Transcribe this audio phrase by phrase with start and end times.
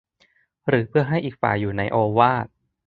[0.67, 2.47] หรือเพื่อให้อีกฝ่ายอยู่ในโอวาท